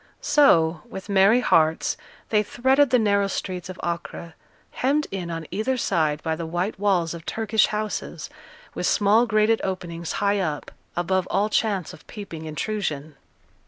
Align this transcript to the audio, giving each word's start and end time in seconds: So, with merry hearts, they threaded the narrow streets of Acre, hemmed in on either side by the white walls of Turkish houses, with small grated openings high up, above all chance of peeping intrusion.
So, 0.19 0.81
with 0.89 1.09
merry 1.09 1.41
hearts, 1.41 1.95
they 2.29 2.41
threaded 2.41 2.89
the 2.89 2.97
narrow 2.97 3.27
streets 3.27 3.69
of 3.69 3.79
Acre, 3.85 4.33
hemmed 4.71 5.05
in 5.11 5.29
on 5.29 5.45
either 5.51 5.77
side 5.77 6.23
by 6.23 6.35
the 6.35 6.47
white 6.47 6.79
walls 6.79 7.13
of 7.13 7.23
Turkish 7.23 7.67
houses, 7.67 8.27
with 8.73 8.87
small 8.87 9.27
grated 9.27 9.61
openings 9.63 10.13
high 10.13 10.39
up, 10.39 10.71
above 10.95 11.27
all 11.29 11.49
chance 11.49 11.93
of 11.93 12.07
peeping 12.07 12.45
intrusion. 12.45 13.13